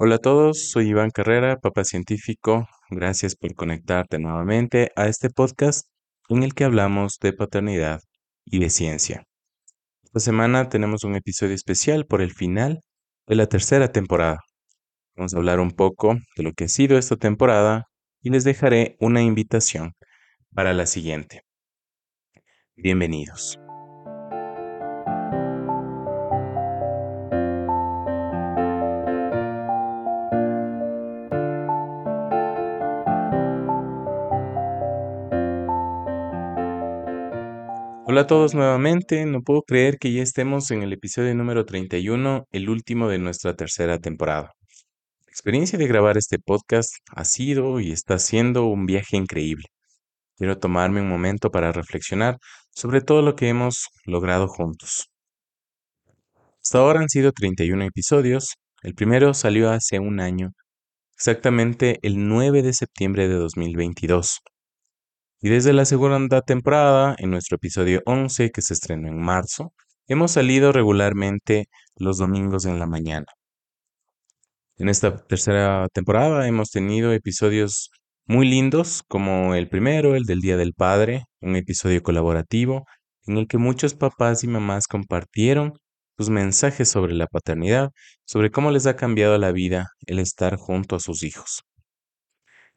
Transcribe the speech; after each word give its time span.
Hola 0.00 0.14
a 0.14 0.18
todos, 0.18 0.70
soy 0.70 0.90
Iván 0.90 1.10
Carrera, 1.10 1.56
papá 1.56 1.82
científico. 1.82 2.68
Gracias 2.88 3.34
por 3.34 3.52
conectarte 3.56 4.20
nuevamente 4.20 4.92
a 4.94 5.08
este 5.08 5.28
podcast 5.28 5.88
en 6.28 6.44
el 6.44 6.54
que 6.54 6.62
hablamos 6.62 7.18
de 7.20 7.32
paternidad 7.32 7.98
y 8.44 8.60
de 8.60 8.70
ciencia. 8.70 9.24
Esta 10.04 10.20
semana 10.20 10.68
tenemos 10.68 11.02
un 11.02 11.16
episodio 11.16 11.56
especial 11.56 12.06
por 12.06 12.22
el 12.22 12.32
final 12.32 12.82
de 13.26 13.34
la 13.34 13.48
tercera 13.48 13.90
temporada. 13.90 14.38
Vamos 15.16 15.34
a 15.34 15.38
hablar 15.38 15.58
un 15.58 15.72
poco 15.72 16.14
de 16.36 16.44
lo 16.44 16.52
que 16.52 16.66
ha 16.66 16.68
sido 16.68 16.96
esta 16.96 17.16
temporada 17.16 17.86
y 18.22 18.30
les 18.30 18.44
dejaré 18.44 18.96
una 19.00 19.22
invitación 19.22 19.94
para 20.54 20.74
la 20.74 20.86
siguiente. 20.86 21.42
Bienvenidos. 22.76 23.58
Hola 38.18 38.24
a 38.24 38.26
todos 38.26 38.52
nuevamente, 38.52 39.24
no 39.26 39.42
puedo 39.42 39.62
creer 39.62 39.96
que 39.96 40.12
ya 40.12 40.24
estemos 40.24 40.72
en 40.72 40.82
el 40.82 40.92
episodio 40.92 41.32
número 41.36 41.64
31, 41.64 42.48
el 42.50 42.68
último 42.68 43.08
de 43.08 43.18
nuestra 43.18 43.54
tercera 43.54 44.00
temporada. 44.00 44.54
La 45.24 45.30
experiencia 45.30 45.78
de 45.78 45.86
grabar 45.86 46.18
este 46.18 46.40
podcast 46.40 46.90
ha 47.14 47.24
sido 47.24 47.78
y 47.78 47.92
está 47.92 48.18
siendo 48.18 48.64
un 48.66 48.86
viaje 48.86 49.16
increíble. 49.16 49.66
Quiero 50.36 50.58
tomarme 50.58 51.00
un 51.00 51.08
momento 51.08 51.52
para 51.52 51.70
reflexionar 51.70 52.38
sobre 52.74 53.02
todo 53.02 53.22
lo 53.22 53.36
que 53.36 53.50
hemos 53.50 53.86
logrado 54.04 54.48
juntos. 54.48 55.06
Hasta 56.60 56.78
ahora 56.78 56.98
han 56.98 57.08
sido 57.08 57.30
31 57.30 57.84
episodios, 57.84 58.54
el 58.82 58.96
primero 58.96 59.32
salió 59.32 59.70
hace 59.70 60.00
un 60.00 60.18
año, 60.18 60.50
exactamente 61.14 62.00
el 62.02 62.26
9 62.26 62.62
de 62.62 62.72
septiembre 62.72 63.28
de 63.28 63.34
2022. 63.34 64.40
Y 65.40 65.50
desde 65.50 65.72
la 65.72 65.84
segunda 65.84 66.42
temporada, 66.42 67.14
en 67.18 67.30
nuestro 67.30 67.56
episodio 67.56 68.02
11, 68.06 68.50
que 68.50 68.60
se 68.60 68.74
estrenó 68.74 69.06
en 69.06 69.20
marzo, 69.20 69.72
hemos 70.08 70.32
salido 70.32 70.72
regularmente 70.72 71.68
los 71.96 72.18
domingos 72.18 72.64
en 72.64 72.80
la 72.80 72.86
mañana. 72.86 73.26
En 74.78 74.88
esta 74.88 75.24
tercera 75.26 75.86
temporada 75.92 76.48
hemos 76.48 76.70
tenido 76.70 77.12
episodios 77.12 77.90
muy 78.26 78.48
lindos, 78.48 79.04
como 79.06 79.54
el 79.54 79.68
primero, 79.68 80.16
el 80.16 80.24
del 80.24 80.40
Día 80.40 80.56
del 80.56 80.74
Padre, 80.74 81.24
un 81.40 81.54
episodio 81.56 82.02
colaborativo 82.02 82.84
en 83.28 83.36
el 83.36 83.46
que 83.46 83.58
muchos 83.58 83.94
papás 83.94 84.42
y 84.42 84.48
mamás 84.48 84.88
compartieron 84.88 85.74
sus 86.16 86.30
mensajes 86.30 86.88
sobre 86.88 87.14
la 87.14 87.26
paternidad, 87.28 87.90
sobre 88.24 88.50
cómo 88.50 88.72
les 88.72 88.86
ha 88.86 88.96
cambiado 88.96 89.38
la 89.38 89.52
vida 89.52 89.90
el 90.06 90.18
estar 90.18 90.56
junto 90.56 90.96
a 90.96 91.00
sus 91.00 91.22
hijos. 91.22 91.62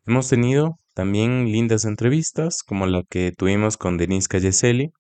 Hemos 0.06 0.30
tenido 0.30 0.78
también 0.94 1.46
lindas 1.46 1.86
entrevistas, 1.86 2.64
como 2.64 2.86
la 2.86 3.04
que 3.10 3.32
tuvimos 3.32 3.78
con 3.78 3.98
Denise 3.98 4.28
Calleseli, 4.28 4.92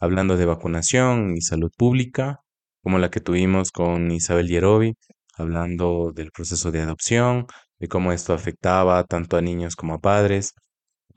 hablando 0.00 0.36
de 0.36 0.46
vacunación 0.46 1.36
y 1.36 1.40
salud 1.42 1.70
pública, 1.76 2.40
como 2.82 2.98
la 2.98 3.10
que 3.10 3.20
tuvimos 3.20 3.70
con 3.70 4.10
Isabel 4.10 4.48
Yerovi, 4.48 4.94
hablando 5.36 6.12
del 6.14 6.30
proceso 6.30 6.70
de 6.70 6.80
adopción, 6.80 7.46
de 7.78 7.88
cómo 7.88 8.12
esto 8.12 8.34
afectaba 8.34 9.04
tanto 9.04 9.36
a 9.36 9.42
niños 9.42 9.76
como 9.76 9.94
a 9.94 9.98
padres, 9.98 10.54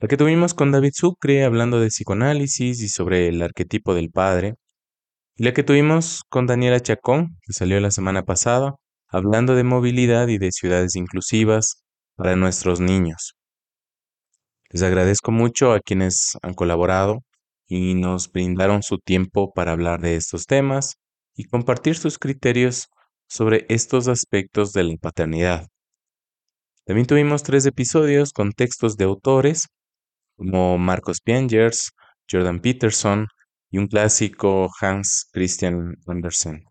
la 0.00 0.08
que 0.08 0.16
tuvimos 0.16 0.54
con 0.54 0.70
David 0.70 0.92
Sucre, 0.94 1.44
hablando 1.44 1.80
de 1.80 1.88
psicoanálisis 1.88 2.80
y 2.82 2.88
sobre 2.88 3.28
el 3.28 3.42
arquetipo 3.42 3.94
del 3.94 4.10
padre, 4.10 4.54
y 5.36 5.44
la 5.44 5.52
que 5.52 5.62
tuvimos 5.62 6.22
con 6.28 6.46
Daniela 6.46 6.80
Chacón, 6.80 7.36
que 7.42 7.52
salió 7.52 7.80
la 7.80 7.90
semana 7.90 8.24
pasada, 8.24 8.74
hablando 9.08 9.54
de 9.54 9.64
movilidad 9.64 10.28
y 10.28 10.38
de 10.38 10.52
ciudades 10.52 10.96
inclusivas, 10.96 11.84
para 12.16 12.36
nuestros 12.36 12.80
niños. 12.80 13.37
Les 14.70 14.82
agradezco 14.82 15.32
mucho 15.32 15.72
a 15.72 15.80
quienes 15.80 16.36
han 16.42 16.52
colaborado 16.52 17.22
y 17.66 17.94
nos 17.94 18.30
brindaron 18.30 18.82
su 18.82 18.98
tiempo 18.98 19.52
para 19.54 19.72
hablar 19.72 20.00
de 20.00 20.16
estos 20.16 20.44
temas 20.44 20.96
y 21.34 21.44
compartir 21.44 21.96
sus 21.96 22.18
criterios 22.18 22.88
sobre 23.28 23.64
estos 23.70 24.08
aspectos 24.08 24.72
de 24.72 24.84
la 24.84 24.96
paternidad. 24.96 25.68
También 26.84 27.06
tuvimos 27.06 27.42
tres 27.42 27.64
episodios 27.66 28.32
con 28.32 28.52
textos 28.52 28.96
de 28.96 29.04
autores 29.04 29.68
como 30.36 30.78
Marcos 30.78 31.20
Piengers, 31.20 31.92
Jordan 32.30 32.60
Peterson 32.60 33.26
y 33.70 33.78
un 33.78 33.86
clásico 33.86 34.70
Hans 34.80 35.28
Christian 35.32 35.96
Andersen. 36.06 36.64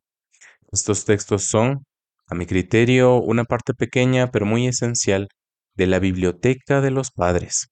Estos 0.71 1.05
textos 1.05 1.45
son, 1.45 1.85
a 2.27 2.35
mi 2.35 2.45
criterio, 2.45 3.15
una 3.15 3.43
parte 3.43 3.73
pequeña 3.73 4.31
pero 4.31 4.45
muy 4.45 4.67
esencial 4.67 5.29
de 5.75 5.87
la 5.87 5.99
biblioteca 5.99 6.81
de 6.81 6.91
los 6.91 7.11
padres. 7.11 7.67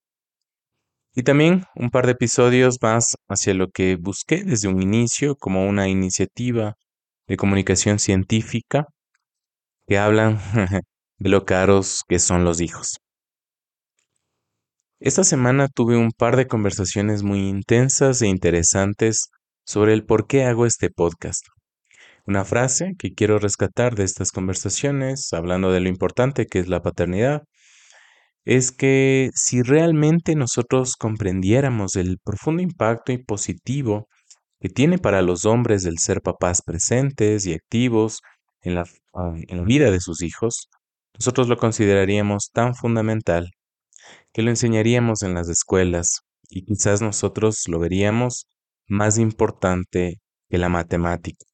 Y 1.16 1.24
también 1.24 1.64
un 1.76 1.92
par 1.92 2.06
de 2.06 2.12
episodios 2.12 2.78
más 2.82 3.16
hacia 3.30 3.54
lo 3.54 3.70
que 3.70 3.96
busqué 3.96 4.44
desde 4.44 4.68
un 4.68 4.82
inicio 4.82 5.38
como 5.38 5.66
una 5.66 5.88
iniciativa 5.88 6.76
de 7.26 7.38
comunicación 7.38 8.00
científica 8.00 8.88
que 9.88 9.98
hablan 9.98 10.40
de 11.18 11.30
lo 11.30 11.46
caros 11.46 12.04
que 12.06 12.20
son 12.20 12.44
los 12.44 12.60
hijos. 12.60 12.98
Esta 15.00 15.24
semana 15.24 15.70
tuve 15.70 15.96
un 15.96 16.12
par 16.12 16.36
de 16.36 16.48
conversaciones 16.48 17.24
muy 17.24 17.48
intensas 17.48 18.22
e 18.22 18.28
interesantes 18.28 19.30
sobre 19.66 19.94
el 19.94 20.06
por 20.06 20.28
qué 20.28 20.44
hago 20.44 20.66
este 20.66 20.90
podcast. 20.90 21.46
Una 22.26 22.44
frase 22.44 22.96
que 22.98 23.14
quiero 23.14 23.40
rescatar 23.40 23.96
de 23.96 24.04
estas 24.04 24.32
conversaciones, 24.32 25.32
hablando 25.32 25.72
de 25.72 25.80
lo 25.80 25.88
importante 25.88 26.46
que 26.48 26.60
es 26.60 26.68
la 26.68 26.82
paternidad, 26.82 27.44
es 28.46 28.72
que 28.72 29.32
si 29.34 29.64
realmente 29.64 30.36
nosotros 30.36 30.96
comprendiéramos 30.96 31.96
el 31.96 32.20
profundo 32.24 32.62
impacto 32.62 33.12
y 33.12 33.18
positivo 33.18 34.08
que 34.60 34.70
tiene 34.70 35.00
para 35.00 35.24
los 35.24 35.46
hombres 35.46 35.86
el 35.86 35.98
ser 35.98 36.22
papás 36.22 36.62
presentes 36.62 37.46
y 37.48 37.54
activos 37.54 38.22
en 38.62 38.76
la, 38.76 38.86
ah, 39.16 39.34
en 39.48 39.58
la 39.58 39.64
vida 39.64 39.92
de 39.92 40.00
sus 40.00 40.22
hijos, 40.22 40.70
nosotros 41.16 41.48
lo 41.48 41.58
consideraríamos 41.58 42.52
tan 42.54 42.76
fundamental 42.76 43.52
que 44.32 44.44
lo 44.44 44.52
enseñaríamos 44.52 45.24
en 45.24 45.34
las 45.34 45.50
escuelas 45.50 46.22
y 46.48 46.64
quizás 46.66 47.02
nosotros 47.02 47.64
lo 47.68 47.80
veríamos 47.80 48.48
más 48.88 49.18
importante 49.18 50.20
que 50.50 50.58
la 50.60 50.70
matemática. 50.70 51.46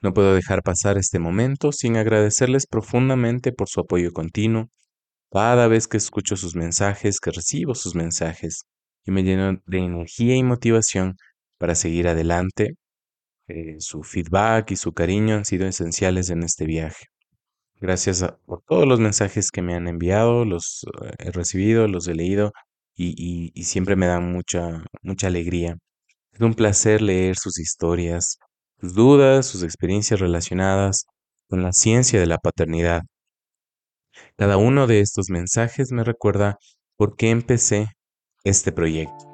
No 0.00 0.12
puedo 0.12 0.34
dejar 0.34 0.62
pasar 0.62 0.98
este 0.98 1.18
momento 1.18 1.70
sin 1.70 1.96
agradecerles 1.96 2.66
profundamente 2.66 3.52
por 3.52 3.68
su 3.68 3.80
apoyo 3.80 4.12
continuo 4.12 4.70
cada 5.30 5.68
vez 5.68 5.88
que 5.88 5.96
escucho 5.98 6.36
sus 6.36 6.56
mensajes, 6.56 7.20
que 7.20 7.30
recibo 7.30 7.74
sus 7.74 7.94
mensajes 7.94 8.64
y 9.04 9.10
me 9.12 9.22
lleno 9.22 9.60
de 9.66 9.78
energía 9.78 10.36
y 10.36 10.42
motivación 10.42 11.16
para 11.58 11.74
seguir 11.74 12.08
adelante, 12.08 12.74
eh, 13.48 13.76
su 13.80 14.02
feedback 14.02 14.72
y 14.72 14.76
su 14.76 14.92
cariño 14.92 15.36
han 15.36 15.44
sido 15.44 15.66
esenciales 15.66 16.30
en 16.30 16.42
este 16.44 16.66
viaje. 16.66 17.06
Gracias 17.80 18.24
por 18.46 18.62
todos 18.66 18.86
los 18.88 19.00
mensajes 19.00 19.50
que 19.50 19.62
me 19.62 19.74
han 19.74 19.88
enviado, 19.88 20.44
los 20.44 20.84
eh, 21.04 21.12
he 21.18 21.32
recibido, 21.32 21.88
los 21.88 22.08
he 22.08 22.14
leído 22.14 22.52
y, 22.96 23.52
y 23.54 23.64
siempre 23.64 23.96
me 23.96 24.06
dan 24.06 24.32
mucha, 24.32 24.84
mucha 25.02 25.28
alegría. 25.28 25.76
Es 26.32 26.40
un 26.40 26.54
placer 26.54 27.02
leer 27.02 27.36
sus 27.36 27.58
historias, 27.58 28.38
sus 28.80 28.94
dudas, 28.94 29.46
sus 29.46 29.62
experiencias 29.62 30.20
relacionadas 30.20 31.06
con 31.48 31.62
la 31.62 31.72
ciencia 31.72 32.20
de 32.20 32.26
la 32.26 32.38
paternidad 32.38 33.02
cada 34.36 34.56
uno 34.56 34.86
de 34.86 35.00
estos 35.00 35.30
mensajes 35.30 35.92
me 35.92 36.04
recuerda 36.04 36.58
por 36.96 37.16
qué 37.16 37.30
empecé 37.30 37.88
este 38.44 38.72
proyecto. 38.72 39.28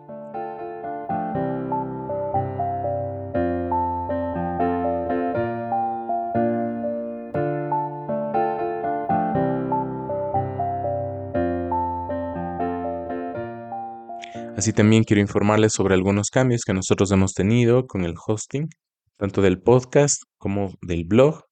Así 14.56 14.72
también 14.72 15.04
quiero 15.04 15.20
informarles 15.20 15.72
sobre 15.72 15.94
algunos 15.94 16.30
cambios 16.30 16.62
que 16.64 16.72
nosotros 16.72 17.10
hemos 17.10 17.34
tenido 17.34 17.86
con 17.86 18.04
el 18.04 18.14
hosting, 18.24 18.68
tanto 19.18 19.42
del 19.42 19.60
podcast 19.60 20.22
como 20.38 20.72
del 20.80 21.04
blog 21.04 21.42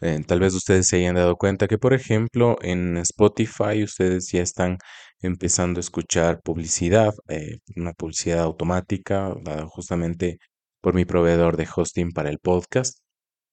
eh, 0.00 0.22
tal 0.26 0.40
vez 0.40 0.54
ustedes 0.54 0.86
se 0.88 0.96
hayan 0.96 1.16
dado 1.16 1.36
cuenta 1.36 1.68
que, 1.68 1.78
por 1.78 1.92
ejemplo, 1.94 2.56
en 2.62 2.96
Spotify 2.98 3.82
ustedes 3.84 4.30
ya 4.32 4.42
están 4.42 4.78
empezando 5.20 5.78
a 5.78 5.82
escuchar 5.82 6.40
publicidad, 6.42 7.12
eh, 7.28 7.58
una 7.76 7.92
publicidad 7.92 8.40
automática, 8.40 9.34
dada 9.42 9.66
justamente 9.66 10.38
por 10.80 10.94
mi 10.94 11.04
proveedor 11.04 11.56
de 11.56 11.68
hosting 11.74 12.12
para 12.12 12.30
el 12.30 12.38
podcast. 12.38 13.00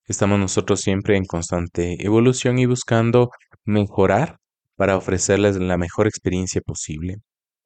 Estamos 0.08 0.40
nosotros 0.40 0.82
siempre 0.82 1.18
en 1.18 1.26
constante 1.26 1.98
evolución 2.06 2.60
y 2.60 2.66
buscando 2.66 3.30
mejorar 3.66 4.38
para 4.78 4.98
ofrecerles 4.98 5.58
la 5.58 5.78
mejor 5.78 6.08
experiencia 6.08 6.62
posible. 6.62 7.18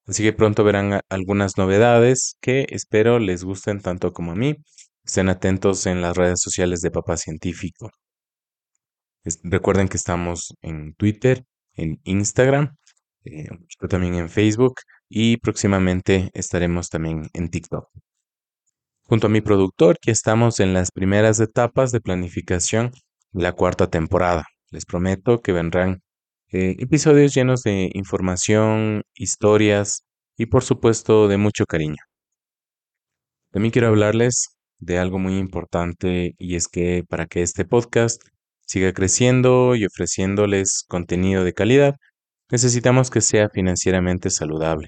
Así 0.07 0.24
que 0.24 0.33
pronto 0.33 0.63
verán 0.63 1.01
algunas 1.10 1.57
novedades 1.57 2.36
que 2.42 2.66
espero 2.69 3.19
les 3.19 3.44
gusten 3.44 3.81
tanto 3.81 4.13
como 4.13 4.31
a 4.31 4.36
mí. 4.36 4.56
Estén 5.06 5.30
atentos 5.30 5.86
en 5.86 6.01
las 6.01 6.18
redes 6.18 6.42
sociales 6.42 6.81
de 6.81 6.92
Papá 6.92 7.18
Científico. 7.18 7.92
Recuerden 9.44 9.88
que 9.88 9.97
estamos 9.97 10.56
en 10.62 10.94
Twitter, 10.95 11.45
en 11.73 12.00
Instagram, 12.03 12.75
eh, 13.23 13.47
también 13.89 14.15
en 14.15 14.29
Facebook 14.29 14.75
y 15.09 15.38
próximamente 15.38 16.29
estaremos 16.33 16.89
también 16.89 17.29
en 17.33 17.50
TikTok. 17.50 17.89
Junto 19.03 19.27
a 19.27 19.29
mi 19.29 19.41
productor, 19.41 19.97
que 20.00 20.12
estamos 20.12 20.59
en 20.59 20.73
las 20.73 20.91
primeras 20.91 21.39
etapas 21.39 21.91
de 21.91 22.01
planificación 22.01 22.91
de 23.31 23.44
la 23.44 23.53
cuarta 23.53 23.89
temporada. 23.89 24.45
Les 24.69 24.85
prometo 24.85 25.41
que 25.41 25.51
vendrán 25.51 26.01
eh, 26.51 26.75
episodios 26.79 27.33
llenos 27.33 27.63
de 27.63 27.91
información, 27.94 29.03
historias 29.13 30.06
y 30.38 30.47
por 30.47 30.63
supuesto 30.63 31.27
de 31.27 31.38
mucho 31.38 31.65
cariño. 31.65 32.03
También 33.51 33.71
quiero 33.71 33.89
hablarles 33.89 34.57
de 34.79 34.97
algo 34.97 35.19
muy 35.19 35.38
importante 35.38 36.35
y 36.38 36.56
es 36.56 36.68
que 36.68 37.03
para 37.07 37.27
que 37.27 37.41
este 37.41 37.65
podcast 37.65 38.21
siga 38.71 38.94
creciendo 38.94 39.75
y 39.75 39.85
ofreciéndoles 39.85 40.85
contenido 40.88 41.44
de 41.44 41.53
calidad, 41.53 41.95
necesitamos 42.50 43.09
que 43.09 43.19
sea 43.19 43.50
financieramente 43.50 44.29
saludable. 44.29 44.88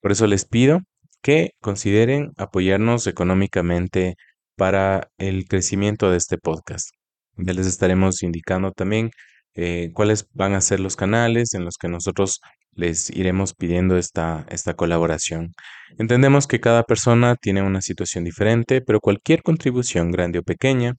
Por 0.00 0.12
eso 0.12 0.26
les 0.28 0.44
pido 0.44 0.80
que 1.22 1.50
consideren 1.60 2.30
apoyarnos 2.36 3.08
económicamente 3.08 4.14
para 4.56 5.08
el 5.18 5.46
crecimiento 5.46 6.10
de 6.10 6.18
este 6.18 6.38
podcast. 6.38 6.90
Ya 7.36 7.52
les 7.52 7.66
estaremos 7.66 8.22
indicando 8.22 8.70
también 8.70 9.10
eh, 9.54 9.90
cuáles 9.92 10.26
van 10.32 10.54
a 10.54 10.60
ser 10.60 10.78
los 10.78 10.94
canales 10.94 11.54
en 11.54 11.64
los 11.64 11.78
que 11.78 11.88
nosotros 11.88 12.40
les 12.74 13.10
iremos 13.10 13.54
pidiendo 13.54 13.96
esta, 13.98 14.46
esta 14.50 14.74
colaboración. 14.74 15.52
Entendemos 15.98 16.46
que 16.46 16.60
cada 16.60 16.84
persona 16.84 17.34
tiene 17.34 17.62
una 17.62 17.80
situación 17.82 18.22
diferente, 18.22 18.80
pero 18.80 19.00
cualquier 19.00 19.42
contribución, 19.42 20.12
grande 20.12 20.38
o 20.38 20.42
pequeña, 20.44 20.94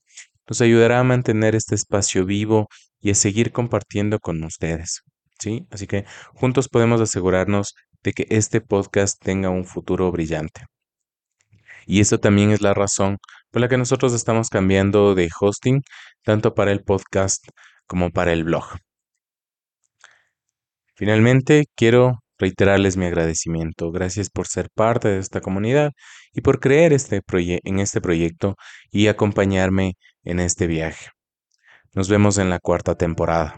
nos 0.52 0.60
ayudará 0.60 1.00
a 1.00 1.02
mantener 1.02 1.54
este 1.54 1.74
espacio 1.74 2.26
vivo 2.26 2.68
y 3.00 3.10
a 3.10 3.14
seguir 3.14 3.52
compartiendo 3.52 4.18
con 4.18 4.44
ustedes. 4.44 5.00
¿sí? 5.38 5.66
Así 5.70 5.86
que 5.86 6.04
juntos 6.34 6.68
podemos 6.68 7.00
asegurarnos 7.00 7.74
de 8.02 8.12
que 8.12 8.26
este 8.28 8.60
podcast 8.60 9.18
tenga 9.18 9.48
un 9.48 9.64
futuro 9.64 10.12
brillante. 10.12 10.66
Y 11.86 12.00
eso 12.00 12.20
también 12.20 12.50
es 12.50 12.60
la 12.60 12.74
razón 12.74 13.16
por 13.50 13.62
la 13.62 13.68
que 13.70 13.78
nosotros 13.78 14.12
estamos 14.12 14.50
cambiando 14.50 15.14
de 15.14 15.30
hosting 15.40 15.80
tanto 16.22 16.52
para 16.54 16.70
el 16.70 16.82
podcast 16.82 17.42
como 17.86 18.10
para 18.10 18.34
el 18.34 18.44
blog. 18.44 18.76
Finalmente, 20.94 21.64
quiero 21.74 22.18
reiterarles 22.38 22.98
mi 22.98 23.06
agradecimiento. 23.06 23.90
Gracias 23.90 24.28
por 24.28 24.46
ser 24.46 24.68
parte 24.74 25.08
de 25.08 25.18
esta 25.18 25.40
comunidad 25.40 25.92
y 26.34 26.42
por 26.42 26.60
creer 26.60 26.92
este 26.92 27.22
en 27.64 27.78
este 27.78 28.02
proyecto 28.02 28.56
y 28.90 29.06
acompañarme 29.06 29.94
en 30.24 30.40
este 30.40 30.66
viaje. 30.66 31.10
Nos 31.94 32.08
vemos 32.08 32.38
en 32.38 32.50
la 32.50 32.58
cuarta 32.58 32.94
temporada. 32.94 33.54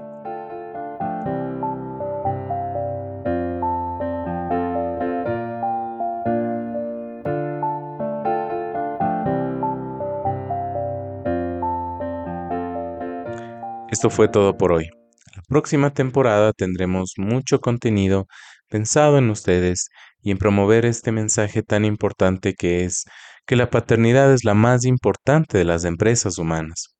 Esto 13.90 14.10
fue 14.10 14.28
todo 14.28 14.56
por 14.56 14.72
hoy. 14.72 14.90
La 15.36 15.42
próxima 15.48 15.94
temporada 15.94 16.52
tendremos 16.52 17.14
mucho 17.16 17.60
contenido 17.60 18.26
pensado 18.68 19.18
en 19.18 19.30
ustedes 19.30 19.88
y 20.20 20.32
en 20.32 20.38
promover 20.38 20.84
este 20.84 21.12
mensaje 21.12 21.62
tan 21.62 21.84
importante 21.84 22.54
que 22.54 22.84
es 22.84 23.04
que 23.46 23.56
la 23.56 23.70
paternidad 23.70 24.32
es 24.32 24.44
la 24.44 24.54
más 24.54 24.84
importante 24.84 25.58
de 25.58 25.64
las 25.64 25.84
empresas 25.84 26.38
humanas. 26.38 26.94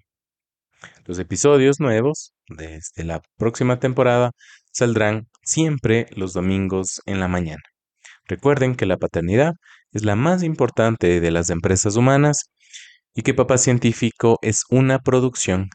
Los 1.04 1.20
episodios 1.20 1.82
nuevos 1.82 2.34
desde 2.48 3.04
la 3.04 3.22
próxima 3.38 3.82
temporada 3.82 4.32
saldrán 4.72 5.28
siempre 5.44 6.08
los 6.12 6.32
domingos 6.32 7.02
en 7.06 7.20
la 7.20 7.28
mañana. 7.28 7.75
Recuerden 8.28 8.76
que 8.76 8.86
la 8.86 8.98
paternidad 8.98 9.54
es 9.92 10.04
la 10.04 10.16
más 10.16 10.44
importante 10.44 11.20
de 11.20 11.32
las 11.32 11.50
empresas 11.50 11.96
humanas 11.96 12.50
y 13.14 13.22
que 13.22 13.34
Papá 13.34 13.58
Científico 13.58 14.40
es 14.42 14.64
una 14.70 15.00
producción 15.00 15.70